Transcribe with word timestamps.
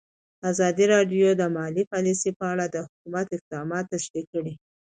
ازادي 0.51 0.85
راډیو 0.93 1.29
د 1.35 1.43
مالي 1.55 1.83
پالیسي 1.91 2.31
په 2.39 2.45
اړه 2.53 2.65
د 2.69 2.75
حکومت 2.85 3.27
اقدامات 3.37 3.85
تشریح 3.93 4.25
کړي. 4.33 4.53